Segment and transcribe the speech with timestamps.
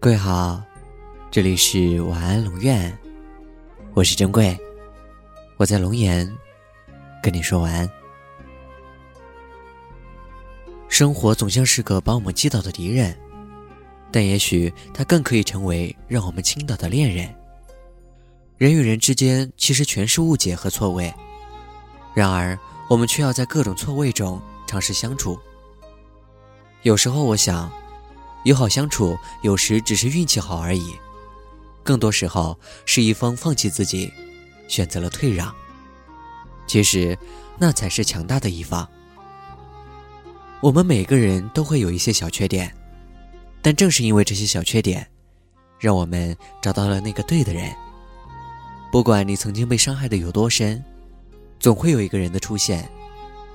[0.00, 0.60] 各位好，
[1.30, 2.92] 这里是晚安龙院，
[3.94, 4.58] 我是珍贵，
[5.56, 6.28] 我在龙岩
[7.22, 7.88] 跟你说晚安。
[10.88, 13.16] 生活总像是个把我们击倒的敌人，
[14.10, 17.32] 但也许它更可以成为让我们倾倒的恋人。
[18.58, 21.14] 人与人之间其实全是误解和错位，
[22.12, 22.58] 然而
[22.92, 25.40] 我们却要在各种错位中尝试相处。
[26.82, 27.72] 有时候我想。
[28.44, 30.96] 友好相处，有时只是运气好而已，
[31.84, 34.12] 更多时候是一方放弃自己，
[34.66, 35.54] 选择了退让。
[36.66, 37.16] 其实，
[37.56, 38.86] 那才是强大的一方。
[40.60, 42.74] 我们每个人都会有一些小缺点，
[43.62, 45.08] 但正是因为这些小缺点，
[45.78, 47.72] 让我们找到了那个对的人。
[48.90, 50.84] 不管你曾经被伤害的有多深，
[51.62, 52.90] 总会有一个人的出现，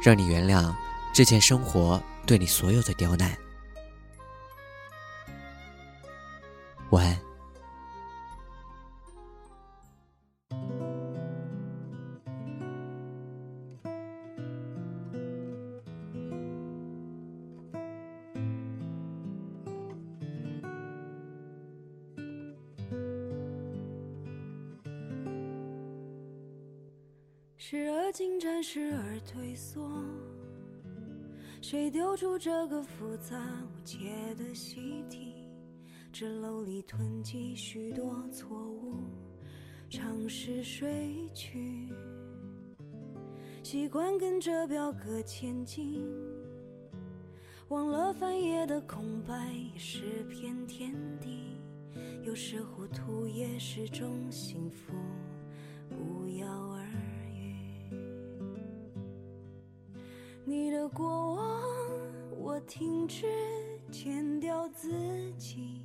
[0.00, 0.72] 让你原谅
[1.12, 3.36] 之前生活对你所有的刁难。
[6.90, 7.27] 晚安。
[27.70, 29.90] 时而进展，时而退缩，
[31.60, 33.98] 谁丢出这个复杂无解
[34.38, 35.34] 的习题？
[36.10, 38.94] 纸篓里囤积许多错误，
[39.90, 41.90] 尝试睡去，
[43.62, 46.02] 习惯跟着表格前进，
[47.68, 51.60] 忘了翻页的空白也是片天地。
[52.22, 54.94] 有时糊涂也是种幸福，
[55.90, 56.46] 不药
[60.48, 61.62] 你的过往，
[62.38, 63.26] 我停止
[63.90, 64.90] 剪掉自
[65.32, 65.84] 己。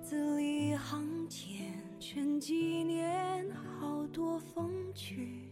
[0.00, 5.50] 字里行间，沉几年，好多风趣，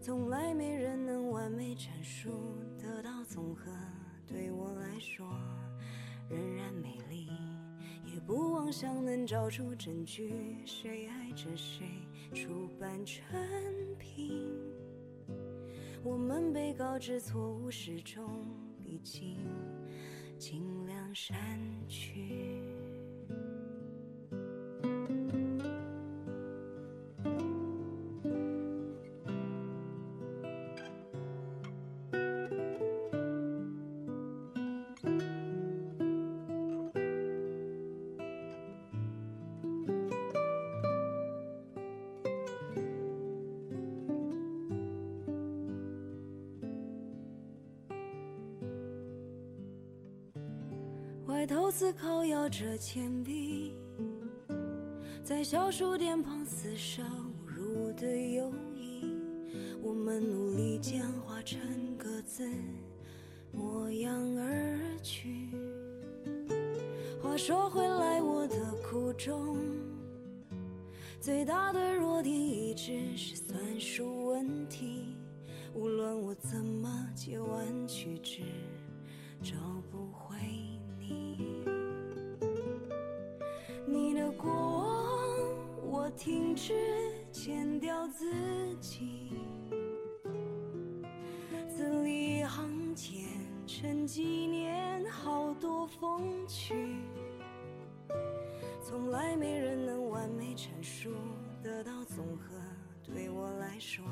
[0.00, 2.30] 从来没人能完美阐述，
[2.78, 3.72] 得到综合，
[4.24, 5.26] 对我来说
[6.30, 7.26] 仍然美丽，
[8.04, 10.32] 也不妄想能找出证据，
[10.64, 11.84] 谁爱着谁，
[12.34, 13.24] 出版成
[13.98, 14.58] 品，
[16.02, 18.24] 我们被告知错误始终
[18.84, 19.38] 必经。
[20.38, 21.34] 尽量删
[21.88, 22.62] 去。
[51.36, 53.76] 歪头思考，摇着铅笔，
[55.22, 59.14] 在小数点旁厮杀侮辱的友谊。
[59.82, 61.60] 我们努力简化成
[61.98, 62.48] 各自
[63.52, 65.50] 模样而去。
[67.22, 69.58] 话说回来，我的苦衷，
[71.20, 75.18] 最大的弱点一直是算术问题。
[75.74, 78.40] 无论我怎么截弯曲直，
[79.42, 79.52] 找
[79.92, 80.34] 不回。
[86.16, 86.72] 停止
[87.30, 88.24] 剪掉自
[88.80, 89.34] 己，
[91.68, 93.24] 字里行间，
[93.66, 96.96] 沉几年，好多风趣，
[98.82, 101.10] 从来没人能完美阐述，
[101.62, 102.56] 得到综合，
[103.04, 104.02] 对我来说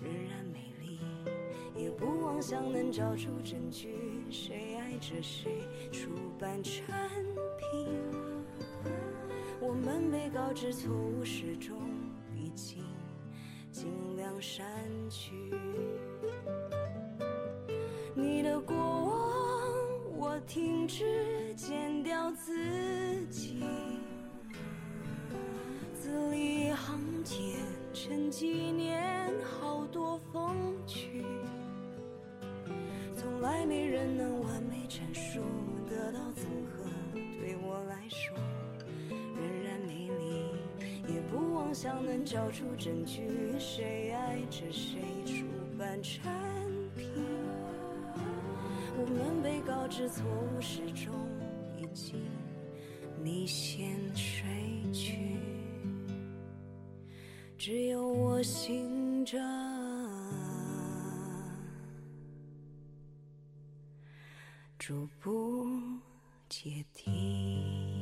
[0.00, 0.98] 仍然美丽，
[1.76, 6.08] 也不妄想能找出证据，谁爱着谁，出
[6.38, 6.82] 版成
[7.58, 8.31] 品。
[9.64, 11.78] 我们被告知错误始终
[12.34, 12.84] 已经，
[13.70, 14.66] 尽量删
[15.08, 15.32] 去。
[18.12, 23.62] 你的过往，我停止剪掉自己。
[25.94, 27.60] 字里行间，
[27.92, 31.24] 沉几年，好多风趣，
[33.14, 35.40] 从来没人能完美阐述，
[35.88, 38.36] 得到综合，对我来说。
[41.72, 43.22] 方向能找出证据
[43.58, 45.46] 谁爱着谁出
[45.78, 46.30] 版产
[46.94, 47.08] 品
[48.94, 51.14] 我们被告知错误始终
[51.78, 52.14] 已经
[53.24, 54.44] 你先睡
[54.92, 55.16] 去
[57.56, 59.38] 只有我醒着
[64.78, 65.66] 逐步
[66.50, 68.01] 解体